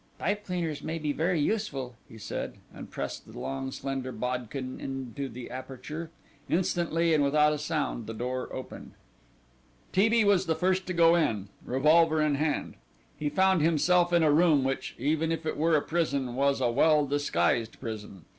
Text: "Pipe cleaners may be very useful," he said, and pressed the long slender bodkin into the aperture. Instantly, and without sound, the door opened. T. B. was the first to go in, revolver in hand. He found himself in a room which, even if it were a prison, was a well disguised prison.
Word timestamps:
"Pipe 0.17 0.47
cleaners 0.47 0.81
may 0.81 0.97
be 0.97 1.13
very 1.13 1.39
useful," 1.39 1.93
he 2.09 2.17
said, 2.17 2.55
and 2.73 2.89
pressed 2.89 3.31
the 3.31 3.37
long 3.37 3.69
slender 3.71 4.11
bodkin 4.11 4.79
into 4.81 5.29
the 5.29 5.51
aperture. 5.51 6.09
Instantly, 6.49 7.13
and 7.13 7.23
without 7.23 7.55
sound, 7.59 8.07
the 8.07 8.13
door 8.15 8.51
opened. 8.51 8.93
T. 9.91 10.09
B. 10.09 10.23
was 10.25 10.47
the 10.47 10.55
first 10.55 10.87
to 10.87 10.93
go 10.93 11.13
in, 11.13 11.49
revolver 11.63 12.19
in 12.19 12.33
hand. 12.33 12.77
He 13.15 13.29
found 13.29 13.61
himself 13.61 14.11
in 14.11 14.23
a 14.23 14.31
room 14.31 14.63
which, 14.63 14.95
even 14.97 15.31
if 15.31 15.45
it 15.45 15.55
were 15.55 15.75
a 15.75 15.83
prison, 15.83 16.33
was 16.33 16.61
a 16.61 16.71
well 16.71 17.05
disguised 17.05 17.79
prison. 17.79 18.25